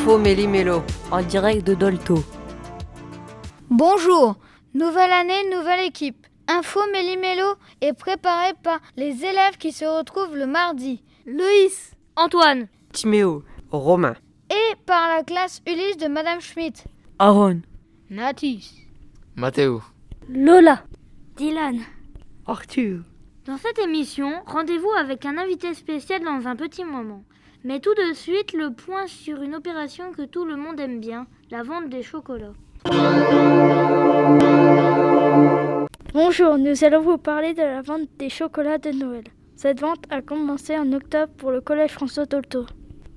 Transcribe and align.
Info 0.00 0.16
Méli-Mélo. 0.16 0.82
En 1.10 1.20
direct 1.20 1.66
de 1.66 1.74
Dolto. 1.74 2.24
Bonjour, 3.68 4.36
nouvelle 4.72 5.12
année, 5.12 5.50
nouvelle 5.54 5.86
équipe. 5.86 6.26
Info 6.48 6.80
Méli-Mélo 6.90 7.44
est 7.82 7.92
préparé 7.92 8.52
par 8.62 8.80
les 8.96 9.22
élèves 9.26 9.58
qui 9.58 9.72
se 9.72 9.84
retrouvent 9.84 10.34
le 10.38 10.46
mardi. 10.46 11.02
Loïs, 11.26 11.92
Antoine, 12.16 12.68
Timéo. 12.94 13.44
Romain. 13.70 14.14
et 14.48 14.74
par 14.86 15.14
la 15.14 15.22
classe 15.22 15.60
Ulysse 15.66 15.98
de 15.98 16.08
Madame 16.08 16.40
Schmidt. 16.40 16.82
Aaron. 17.18 17.60
Natis. 18.08 18.86
Mathéo. 19.36 19.82
Lola. 20.30 20.82
Dylan. 21.36 21.78
Arthur. 22.46 23.00
Dans 23.44 23.58
cette 23.58 23.78
émission, 23.78 24.32
rendez-vous 24.46 24.92
avec 24.98 25.26
un 25.26 25.36
invité 25.36 25.74
spécial 25.74 26.22
dans 26.24 26.48
un 26.48 26.56
petit 26.56 26.84
moment. 26.84 27.22
Mais 27.62 27.78
tout 27.78 27.94
de 27.94 28.14
suite, 28.14 28.54
le 28.54 28.70
point 28.70 29.06
sur 29.06 29.42
une 29.42 29.54
opération 29.54 30.12
que 30.16 30.22
tout 30.22 30.46
le 30.46 30.56
monde 30.56 30.80
aime 30.80 30.98
bien, 30.98 31.26
la 31.50 31.62
vente 31.62 31.90
des 31.90 32.02
chocolats. 32.02 32.54
Bonjour, 36.14 36.56
nous 36.56 36.84
allons 36.84 37.02
vous 37.02 37.18
parler 37.18 37.52
de 37.52 37.60
la 37.60 37.82
vente 37.82 38.08
des 38.18 38.30
chocolats 38.30 38.78
de 38.78 38.92
Noël. 38.92 39.24
Cette 39.56 39.78
vente 39.78 40.04
a 40.08 40.22
commencé 40.22 40.78
en 40.78 40.90
octobre 40.94 41.30
pour 41.36 41.50
le 41.50 41.60
collège 41.60 41.90
François 41.90 42.24
Dolto. 42.24 42.64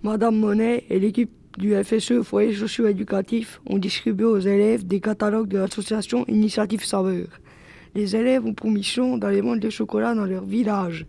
Madame 0.02 0.36
Monet 0.36 0.84
et 0.90 1.00
l'équipe 1.00 1.32
du 1.58 1.82
FSE 1.82 2.22
Foyer 2.24 2.54
socio-éducatif 2.54 3.62
ont 3.66 3.78
distribué 3.78 4.26
aux 4.26 4.40
élèves 4.40 4.86
des 4.86 5.00
catalogues 5.00 5.48
de 5.48 5.60
l'association 5.60 6.26
Initiative 6.28 6.84
Saveur. 6.84 7.28
Les 7.96 8.14
élèves 8.18 8.46
ont 8.46 8.54
pour 8.54 8.70
mission 8.72 9.18
d'aller 9.18 9.40
vendre 9.40 9.62
des 9.62 9.72
chocolats 9.72 10.16
dans 10.16 10.26
leur 10.26 10.44
village. 10.44 11.06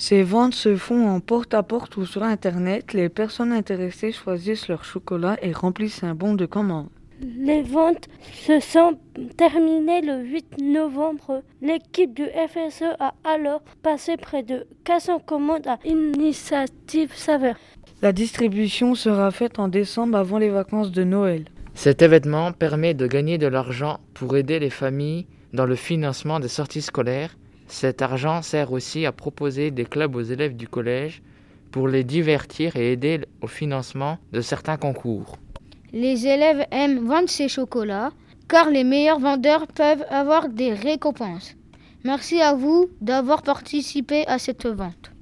Ces 0.00 0.22
ventes 0.22 0.54
se 0.54 0.76
font 0.76 1.08
en 1.08 1.18
porte-à-porte 1.18 1.96
ou 1.96 2.06
sur 2.06 2.22
Internet. 2.22 2.92
Les 2.92 3.08
personnes 3.08 3.50
intéressées 3.50 4.12
choisissent 4.12 4.68
leur 4.68 4.84
chocolat 4.84 5.36
et 5.42 5.50
remplissent 5.50 6.04
un 6.04 6.14
bon 6.14 6.34
de 6.34 6.46
commande. 6.46 6.86
Les 7.20 7.62
ventes 7.62 8.08
se 8.32 8.60
sont 8.60 8.96
terminées 9.36 10.00
le 10.02 10.22
8 10.22 10.62
novembre. 10.62 11.42
L'équipe 11.60 12.14
du 12.14 12.26
FSE 12.26 12.94
a 13.00 13.12
alors 13.24 13.60
passé 13.82 14.16
près 14.16 14.44
de 14.44 14.68
400 14.84 15.18
commandes 15.18 15.66
à 15.66 15.80
Initiative 15.84 17.12
Saveur. 17.12 17.56
La 18.00 18.12
distribution 18.12 18.94
sera 18.94 19.32
faite 19.32 19.58
en 19.58 19.66
décembre 19.66 20.16
avant 20.16 20.38
les 20.38 20.50
vacances 20.50 20.92
de 20.92 21.02
Noël. 21.02 21.46
Cet 21.74 22.02
événement 22.02 22.52
permet 22.52 22.94
de 22.94 23.08
gagner 23.08 23.36
de 23.36 23.48
l'argent 23.48 23.98
pour 24.14 24.36
aider 24.36 24.60
les 24.60 24.70
familles 24.70 25.26
dans 25.52 25.66
le 25.66 25.74
financement 25.74 26.38
des 26.38 26.48
sorties 26.48 26.82
scolaires. 26.82 27.36
Cet 27.68 28.00
argent 28.02 28.40
sert 28.42 28.72
aussi 28.72 29.04
à 29.04 29.12
proposer 29.12 29.70
des 29.70 29.84
clubs 29.84 30.16
aux 30.16 30.22
élèves 30.22 30.56
du 30.56 30.66
collège 30.66 31.22
pour 31.70 31.86
les 31.86 32.02
divertir 32.02 32.76
et 32.76 32.92
aider 32.92 33.20
au 33.42 33.46
financement 33.46 34.18
de 34.32 34.40
certains 34.40 34.78
concours. 34.78 35.36
Les 35.92 36.26
élèves 36.26 36.66
aiment 36.70 37.06
vendre 37.06 37.28
ces 37.28 37.48
chocolats 37.48 38.10
car 38.48 38.70
les 38.70 38.84
meilleurs 38.84 39.20
vendeurs 39.20 39.66
peuvent 39.66 40.04
avoir 40.08 40.48
des 40.48 40.72
récompenses. 40.72 41.54
Merci 42.04 42.40
à 42.40 42.54
vous 42.54 42.88
d'avoir 43.02 43.42
participé 43.42 44.26
à 44.26 44.38
cette 44.38 44.66
vente. 44.66 45.12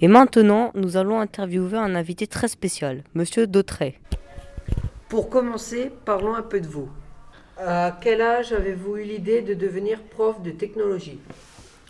Et 0.00 0.06
maintenant, 0.06 0.70
nous 0.74 0.96
allons 0.96 1.18
interviewer 1.18 1.78
un 1.78 1.96
invité 1.96 2.28
très 2.28 2.46
spécial, 2.46 3.02
Monsieur 3.14 3.48
Dautrey. 3.48 3.96
Pour 5.08 5.28
commencer, 5.28 5.90
parlons 6.04 6.36
un 6.36 6.42
peu 6.42 6.60
de 6.60 6.68
vous. 6.68 6.88
À 7.60 7.90
quel 8.00 8.20
âge 8.20 8.52
avez-vous 8.52 8.98
eu 8.98 9.02
l'idée 9.02 9.42
de 9.42 9.52
devenir 9.52 10.00
prof 10.00 10.40
de 10.42 10.52
technologie? 10.52 11.18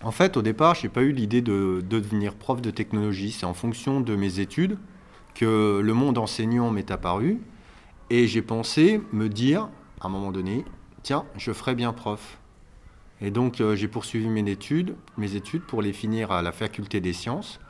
En 0.03 0.12
fait, 0.12 0.39
au 0.39 0.43
départ, 0.43 0.75
je 0.75 0.84
n'ai 0.84 0.89
pas 0.89 1.03
eu 1.03 1.12
l'idée 1.12 1.43
de, 1.43 1.84
de 1.87 1.99
devenir 2.01 2.34
prof 2.34 2.62
de 2.62 2.71
technologie. 2.71 3.33
C'est 3.33 3.45
en 3.45 3.53
fonction 3.53 4.01
de 4.01 4.17
mes 4.17 4.41
études 4.41 4.79
que 5.34 5.81
le 5.84 5.93
monde 5.93 6.17
enseignant 6.17 6.71
m'est 6.71 6.91
apparu. 6.91 7.41
Et 8.09 8.27
j'ai 8.27 8.41
pensé 8.41 9.03
me 9.12 9.29
dire, 9.29 9.69
à 10.01 10.06
un 10.06 10.09
moment 10.09 10.33
donné, 10.33 10.65
tiens, 11.03 11.27
je 11.37 11.53
ferai 11.53 11.75
bien 11.75 11.93
prof. 11.93 12.39
Et 13.21 13.31
donc, 13.31 13.61
euh, 13.61 13.77
j'ai 13.77 13.89
poursuivi 13.89 14.29
mes 14.29 14.49
études, 14.50 14.95
mes 15.19 15.35
études 15.35 15.62
pour 15.62 15.83
les 15.83 15.93
finir 15.93 16.33
à 16.33 16.41
la 16.41 16.53
faculté 16.53 17.00
des 17.00 17.12
sciences. 17.12 17.61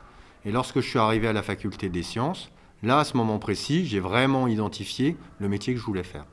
Et 0.45 0.53
lorsque 0.53 0.81
je 0.81 0.89
suis 0.89 1.01
arrivé 1.01 1.27
à 1.27 1.33
la 1.33 1.43
faculté 1.43 1.89
des 1.89 2.05
sciences, 2.05 2.53
là, 2.85 3.01
à 3.01 3.05
ce 3.05 3.17
moment 3.17 3.41
précis, 3.41 3.87
j'ai 3.87 3.99
vraiment 3.99 4.47
identifié 4.47 5.17
le 5.41 5.49
métier 5.49 5.75
que 5.75 5.81
je 5.81 5.85
voulais 5.85 6.05
faire. 6.05 6.27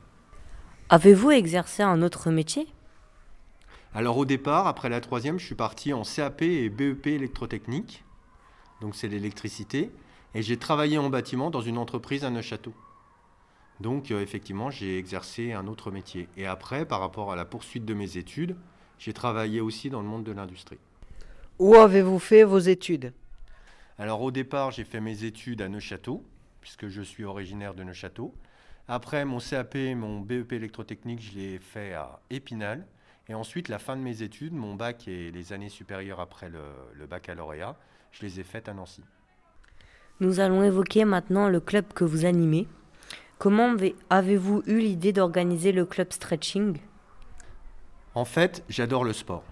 Avez-vous 0.87 1.31
exercé 1.31 1.81
un 1.81 2.03
autre 2.03 2.29
métier? 2.29 2.67
Alors 3.95 4.19
au 4.19 4.25
départ, 4.25 4.67
après 4.67 4.87
la 4.87 5.01
troisième, 5.01 5.39
je 5.39 5.45
suis 5.45 5.55
parti 5.55 5.93
en 5.93 6.03
CAP 6.03 6.43
et 6.43 6.69
BEP 6.69 7.07
électrotechnique, 7.07 8.03
donc 8.81 8.95
c'est 8.95 9.07
l'électricité, 9.07 9.89
et 10.35 10.43
j'ai 10.43 10.57
travaillé 10.57 10.99
en 10.99 11.09
bâtiment 11.09 11.49
dans 11.49 11.61
une 11.61 11.79
entreprise 11.79 12.23
à 12.23 12.29
Neuchâteau. 12.29 12.73
Donc 13.79 14.11
euh, 14.11 14.21
effectivement, 14.21 14.69
j'ai 14.69 14.99
exercé 14.99 15.53
un 15.53 15.65
autre 15.65 15.89
métier. 15.89 16.29
Et 16.37 16.45
après, 16.45 16.85
par 16.85 16.99
rapport 16.99 17.31
à 17.31 17.35
la 17.35 17.45
poursuite 17.45 17.85
de 17.85 17.95
mes 17.95 18.17
études, 18.17 18.55
j'ai 18.99 19.13
travaillé 19.13 19.61
aussi 19.61 19.89
dans 19.89 20.01
le 20.01 20.07
monde 20.07 20.23
de 20.23 20.33
l'industrie. 20.33 20.77
Où 21.57 21.73
avez-vous 21.73 22.19
fait 22.19 22.43
vos 22.43 22.59
études? 22.59 23.11
Alors 23.97 24.21
au 24.21 24.29
départ, 24.29 24.69
j'ai 24.69 24.83
fait 24.83 25.01
mes 25.01 25.23
études 25.23 25.63
à 25.63 25.67
Neuchâteau, 25.67 26.23
puisque 26.61 26.89
je 26.89 27.01
suis 27.01 27.23
originaire 27.23 27.73
de 27.73 27.83
Neuchâteau. 27.83 28.35
Après, 28.87 29.25
mon 29.25 29.39
CAP, 29.39 29.75
mon 29.95 30.19
BEP 30.21 30.53
électrotechnique, 30.53 31.21
je 31.21 31.37
l'ai 31.37 31.59
fait 31.59 31.93
à 31.93 32.19
Épinal. 32.29 32.85
Et 33.27 33.33
ensuite, 33.33 33.69
la 33.69 33.79
fin 33.79 33.95
de 33.95 34.01
mes 34.01 34.21
études, 34.21 34.53
mon 34.53 34.75
bac 34.75 35.07
et 35.07 35.31
les 35.31 35.53
années 35.53 35.69
supérieures 35.69 36.19
après 36.19 36.49
le, 36.49 36.61
le 36.93 37.07
baccalauréat, 37.07 37.75
je 38.11 38.21
les 38.21 38.39
ai 38.39 38.43
faites 38.43 38.69
à 38.69 38.73
Nancy. 38.73 39.01
Nous 40.19 40.39
allons 40.39 40.63
évoquer 40.63 41.03
maintenant 41.05 41.49
le 41.49 41.59
club 41.59 41.85
que 41.93 42.03
vous 42.03 42.25
animez. 42.25 42.67
Comment 43.39 43.71
avez- 43.71 43.95
avez-vous 44.11 44.61
eu 44.67 44.79
l'idée 44.79 45.11
d'organiser 45.11 45.71
le 45.71 45.85
club 45.85 46.13
stretching? 46.13 46.77
En 48.13 48.25
fait, 48.25 48.63
j'adore 48.69 49.03
le 49.03 49.11
sport. 49.11 49.43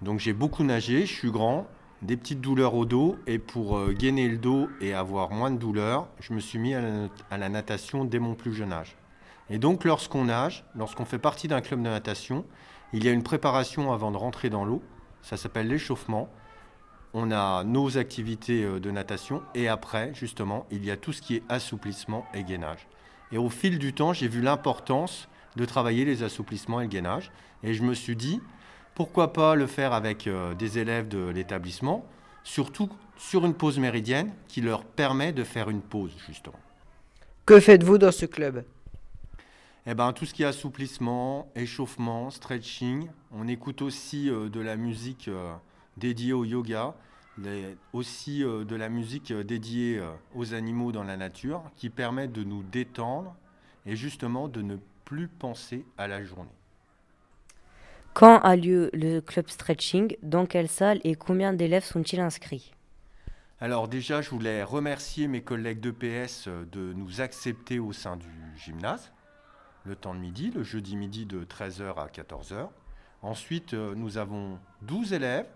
Donc 0.00 0.18
j'ai 0.18 0.32
beaucoup 0.32 0.64
nagé, 0.64 1.06
je 1.06 1.12
suis 1.14 1.30
grand, 1.30 1.68
des 2.02 2.16
petites 2.16 2.40
douleurs 2.40 2.74
au 2.74 2.84
dos, 2.84 3.16
et 3.26 3.38
pour 3.38 3.76
euh, 3.76 3.92
gainer 3.92 4.28
le 4.28 4.38
dos 4.38 4.68
et 4.80 4.94
avoir 4.94 5.30
moins 5.30 5.50
de 5.50 5.58
douleurs, 5.58 6.08
je 6.20 6.32
me 6.32 6.40
suis 6.40 6.58
mis 6.58 6.74
à 6.74 6.80
la, 6.80 7.08
à 7.30 7.38
la 7.38 7.48
natation 7.48 8.04
dès 8.04 8.18
mon 8.18 8.34
plus 8.34 8.54
jeune 8.54 8.72
âge. 8.72 8.96
Et 9.50 9.58
donc 9.58 9.84
lorsqu'on 9.84 10.26
nage, 10.26 10.64
lorsqu'on 10.76 11.04
fait 11.04 11.18
partie 11.18 11.48
d'un 11.48 11.60
club 11.60 11.80
de 11.80 11.88
natation, 11.88 12.44
il 12.92 13.04
y 13.04 13.08
a 13.08 13.12
une 13.12 13.22
préparation 13.22 13.92
avant 13.92 14.10
de 14.10 14.16
rentrer 14.16 14.50
dans 14.50 14.64
l'eau, 14.64 14.82
ça 15.22 15.36
s'appelle 15.36 15.68
l'échauffement. 15.68 16.28
On 17.14 17.30
a 17.30 17.64
nos 17.64 17.98
activités 17.98 18.64
euh, 18.64 18.80
de 18.80 18.90
natation, 18.90 19.42
et 19.54 19.68
après, 19.68 20.12
justement, 20.14 20.66
il 20.70 20.84
y 20.84 20.90
a 20.90 20.96
tout 20.96 21.12
ce 21.12 21.22
qui 21.22 21.36
est 21.36 21.42
assouplissement 21.48 22.26
et 22.34 22.44
gainage. 22.44 22.86
Et 23.32 23.38
au 23.38 23.48
fil 23.48 23.78
du 23.78 23.92
temps, 23.92 24.12
j'ai 24.12 24.28
vu 24.28 24.40
l'importance 24.40 25.28
de 25.56 25.64
travailler 25.64 26.04
les 26.04 26.22
assouplissements 26.22 26.80
et 26.80 26.84
le 26.84 26.88
gainage. 26.88 27.30
Et 27.62 27.74
je 27.74 27.82
me 27.82 27.94
suis 27.94 28.16
dit, 28.16 28.40
pourquoi 28.98 29.32
pas 29.32 29.54
le 29.54 29.68
faire 29.68 29.92
avec 29.92 30.26
euh, 30.26 30.54
des 30.54 30.80
élèves 30.80 31.06
de 31.06 31.28
l'établissement, 31.28 32.04
surtout 32.42 32.90
sur 33.16 33.46
une 33.46 33.54
pause 33.54 33.78
méridienne 33.78 34.32
qui 34.48 34.60
leur 34.60 34.84
permet 34.84 35.32
de 35.32 35.44
faire 35.44 35.70
une 35.70 35.82
pause, 35.82 36.10
justement. 36.26 36.58
Que 37.46 37.60
faites-vous 37.60 37.96
dans 37.96 38.10
ce 38.10 38.26
club? 38.26 38.64
Eh 39.86 39.94
ben, 39.94 40.12
tout 40.12 40.26
ce 40.26 40.34
qui 40.34 40.42
est 40.42 40.46
assouplissement, 40.46 41.48
échauffement, 41.54 42.30
stretching. 42.30 43.08
On 43.30 43.46
écoute 43.46 43.82
aussi 43.82 44.28
euh, 44.28 44.48
de 44.48 44.58
la 44.60 44.74
musique 44.74 45.28
euh, 45.28 45.54
dédiée 45.96 46.32
au 46.32 46.44
yoga, 46.44 46.96
les- 47.40 47.76
aussi 47.92 48.42
euh, 48.42 48.64
de 48.64 48.74
la 48.74 48.88
musique 48.88 49.32
dédiée 49.32 50.02
aux 50.34 50.54
animaux 50.54 50.90
dans 50.90 51.04
la 51.04 51.16
nature, 51.16 51.62
qui 51.76 51.88
permet 51.88 52.26
de 52.26 52.42
nous 52.42 52.64
détendre 52.64 53.36
et 53.86 53.94
justement 53.94 54.48
de 54.48 54.60
ne 54.60 54.76
plus 55.04 55.28
penser 55.28 55.86
à 55.96 56.08
la 56.08 56.24
journée. 56.24 56.57
Quand 58.18 58.40
a 58.40 58.56
lieu 58.56 58.90
le 58.94 59.20
club 59.20 59.48
stretching 59.48 60.16
Dans 60.24 60.44
quelle 60.44 60.68
salle 60.68 60.98
et 61.04 61.14
combien 61.14 61.52
d'élèves 61.52 61.84
sont-ils 61.84 62.18
inscrits? 62.18 62.74
Alors 63.60 63.86
déjà, 63.86 64.22
je 64.22 64.30
voulais 64.30 64.64
remercier 64.64 65.28
mes 65.28 65.40
collègues 65.40 65.78
d'EPS 65.78 66.48
euh, 66.48 66.64
de 66.64 66.92
nous 66.94 67.20
accepter 67.20 67.78
au 67.78 67.92
sein 67.92 68.16
du 68.16 68.26
gymnase, 68.56 69.12
le 69.84 69.94
temps 69.94 70.16
de 70.16 70.18
midi, 70.18 70.50
le 70.50 70.64
jeudi 70.64 70.96
midi 70.96 71.26
de 71.26 71.44
13h 71.44 71.94
à 71.94 72.08
14h. 72.08 72.70
Ensuite, 73.22 73.74
euh, 73.74 73.94
nous 73.94 74.18
avons 74.18 74.58
12 74.82 75.12
élèves, 75.12 75.46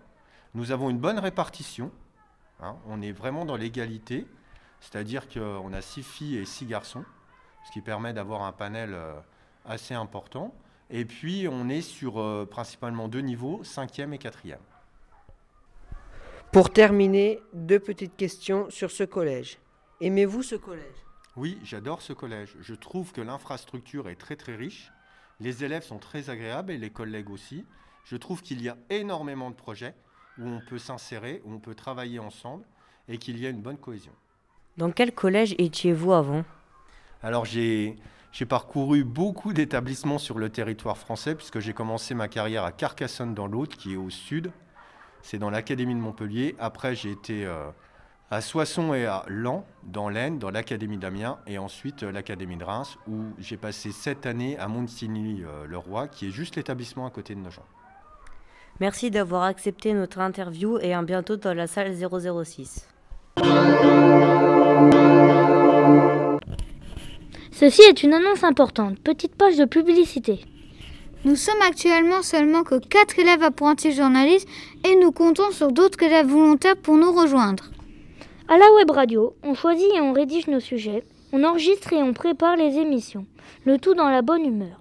nous 0.53 0.71
avons 0.71 0.89
une 0.89 0.99
bonne 0.99 1.19
répartition, 1.19 1.91
hein, 2.61 2.77
on 2.87 3.01
est 3.01 3.11
vraiment 3.11 3.43
dans 3.43 3.57
l'égalité, 3.57 4.25
c'est-à-dire 4.79 5.27
qu'on 5.27 5.73
a 5.73 5.81
6 5.81 6.01
filles 6.03 6.37
et 6.37 6.45
6 6.45 6.65
garçons, 6.67 7.03
ce 7.65 7.73
qui 7.73 7.81
permet 7.81 8.13
d'avoir 8.13 8.43
un 8.43 8.53
panel 8.53 8.93
euh, 8.93 9.19
assez 9.65 9.95
important. 9.95 10.55
Et 10.89 11.05
puis, 11.05 11.47
on 11.49 11.69
est 11.69 11.81
sur 11.81 12.19
euh, 12.19 12.45
principalement 12.45 13.07
deux 13.07 13.21
niveaux, 13.21 13.61
5e 13.63 14.13
et 14.13 14.17
4e. 14.17 14.57
Pour 16.51 16.71
terminer, 16.71 17.41
deux 17.53 17.79
petites 17.79 18.15
questions 18.15 18.69
sur 18.69 18.91
ce 18.91 19.03
collège. 19.03 19.57
Aimez-vous 20.01 20.43
ce 20.43 20.55
collège? 20.55 20.95
Oui, 21.35 21.57
j'adore 21.63 22.01
ce 22.01 22.13
collège. 22.13 22.55
Je 22.61 22.75
trouve 22.75 23.11
que 23.11 23.21
l'infrastructure 23.21 24.07
est 24.07 24.15
très 24.15 24.35
très 24.35 24.55
riche. 24.55 24.91
Les 25.39 25.63
élèves 25.63 25.83
sont 25.83 25.97
très 25.97 26.29
agréables 26.29 26.71
et 26.71 26.77
les 26.77 26.91
collègues 26.91 27.31
aussi. 27.31 27.65
Je 28.05 28.15
trouve 28.17 28.43
qu'il 28.43 28.61
y 28.61 28.69
a 28.69 28.77
énormément 28.89 29.49
de 29.49 29.55
projets 29.55 29.95
où 30.37 30.47
on 30.47 30.61
peut 30.61 30.77
s'insérer, 30.77 31.41
où 31.45 31.53
on 31.53 31.59
peut 31.59 31.73
travailler 31.73 32.19
ensemble 32.19 32.65
et 33.07 33.17
qu'il 33.17 33.39
y 33.39 33.47
a 33.47 33.49
une 33.49 33.61
bonne 33.61 33.77
cohésion. 33.77 34.13
Dans 34.77 34.91
quel 34.91 35.11
collège 35.11 35.55
étiez-vous 35.57 36.13
avant? 36.13 36.43
Alors 37.21 37.45
j'ai 37.45 37.95
j'ai 38.33 38.47
parcouru 38.47 39.03
beaucoup 39.03 39.53
d'établissements 39.53 40.17
sur 40.17 40.39
le 40.39 40.49
territoire 40.49 40.97
français 40.97 41.35
puisque 41.35 41.59
j'ai 41.59 41.73
commencé 41.73 42.15
ma 42.15 42.27
carrière 42.27 42.63
à 42.63 42.71
Carcassonne 42.71 43.35
dans 43.35 43.45
l'Aude 43.45 43.69
qui 43.69 43.93
est 43.93 43.97
au 43.97 44.09
sud. 44.09 44.51
C'est 45.21 45.37
dans 45.37 45.51
l'académie 45.51 45.93
de 45.93 45.99
Montpellier. 45.99 46.55
Après 46.57 46.95
j'ai 46.95 47.11
été 47.11 47.45
euh, 47.45 47.69
à 48.31 48.41
Soissons 48.41 48.95
et 48.95 49.05
à 49.05 49.23
Lens 49.27 49.63
dans 49.83 50.09
l'Aisne, 50.09 50.39
dans 50.39 50.49
l'académie 50.49 50.97
d'Amiens 50.97 51.37
et 51.45 51.59
ensuite 51.59 52.01
euh, 52.01 52.11
l'académie 52.11 52.57
de 52.57 52.63
Reims 52.63 52.97
où 53.07 53.21
j'ai 53.37 53.55
passé 53.55 53.91
sept 53.91 54.25
années 54.25 54.57
à 54.57 54.67
Montigny-le-Roi 54.67 56.07
qui 56.07 56.29
est 56.29 56.31
juste 56.31 56.55
l'établissement 56.55 57.05
à 57.05 57.11
côté 57.11 57.35
de 57.35 57.39
Nogent. 57.39 57.61
Merci 58.79 59.11
d'avoir 59.11 59.43
accepté 59.43 59.93
notre 59.93 60.19
interview 60.19 60.79
et 60.79 60.95
à 60.95 61.03
bientôt 61.03 61.37
dans 61.37 61.53
la 61.53 61.67
salle 61.67 61.93
006. 61.95 62.89
Ceci 67.55 67.83
est 67.83 68.01
une 68.01 68.15
annonce 68.15 68.43
importante. 68.43 68.97
Petite 68.99 69.35
page 69.35 69.57
de 69.57 69.65
publicité. 69.65 70.39
Nous 71.23 71.35
sommes 71.35 71.61
actuellement 71.61 72.23
seulement 72.23 72.63
que 72.63 72.79
4 72.79 73.19
élèves 73.19 73.43
apprentis 73.43 73.91
journalistes 73.91 74.47
et 74.83 74.95
nous 74.95 75.11
comptons 75.11 75.51
sur 75.51 75.71
d'autres 75.71 76.01
élèves 76.01 76.25
volontaires 76.25 76.75
pour 76.75 76.97
nous 76.97 77.11
rejoindre. 77.11 77.65
À 78.47 78.57
la 78.57 78.73
web 78.73 78.89
radio, 78.89 79.35
on 79.43 79.53
choisit 79.53 79.87
et 79.93 80.01
on 80.01 80.13
rédige 80.13 80.47
nos 80.47 80.59
sujets, 80.59 81.03
on 81.31 81.43
enregistre 81.43 81.93
et 81.93 82.01
on 82.01 82.13
prépare 82.13 82.55
les 82.55 82.79
émissions, 82.79 83.27
le 83.65 83.77
tout 83.77 83.93
dans 83.93 84.09
la 84.09 84.23
bonne 84.23 84.45
humeur. 84.45 84.79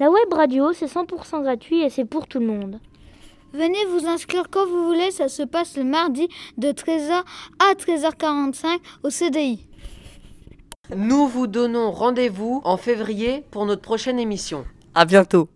La 0.00 0.10
web 0.10 0.32
radio, 0.32 0.72
c'est 0.72 0.92
100% 0.92 1.42
gratuit 1.42 1.82
et 1.82 1.90
c'est 1.90 2.04
pour 2.04 2.26
tout 2.26 2.40
le 2.40 2.46
monde. 2.46 2.80
Venez 3.52 3.84
vous 3.86 4.08
inscrire 4.08 4.50
quand 4.50 4.66
vous 4.66 4.84
voulez, 4.84 5.12
ça 5.12 5.28
se 5.28 5.44
passe 5.44 5.76
le 5.76 5.84
mardi 5.84 6.28
de 6.58 6.72
13h 6.72 7.22
à 7.60 7.74
13h45 7.74 8.78
au 9.04 9.10
CDI. 9.10 9.69
Nous 10.96 11.28
vous 11.28 11.46
donnons 11.46 11.92
rendez-vous 11.92 12.62
en 12.64 12.76
février 12.76 13.44
pour 13.52 13.64
notre 13.64 13.82
prochaine 13.82 14.18
émission. 14.18 14.64
À 14.94 15.04
bientôt 15.04 15.48